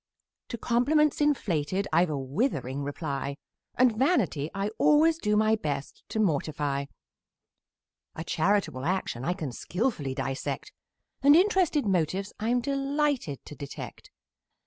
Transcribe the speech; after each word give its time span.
To 0.47 0.57
compliments 0.57 1.21
inflated 1.21 1.87
I've 1.93 2.09
a 2.09 2.17
withering 2.17 2.81
reply; 2.81 3.37
And 3.75 3.95
vanity 3.95 4.49
I 4.51 4.69
always 4.79 5.19
do 5.19 5.37
my 5.37 5.55
best 5.55 6.01
to 6.09 6.19
mortify; 6.19 6.85
A 8.15 8.23
charitable 8.23 8.83
action 8.85 9.23
I 9.23 9.33
can 9.33 9.51
skilfully 9.51 10.15
dissect: 10.15 10.71
And 11.21 11.35
interested 11.35 11.85
motives 11.85 12.33
I'm 12.39 12.61
delighted 12.61 13.45
to 13.45 13.53
detect. 13.53 14.09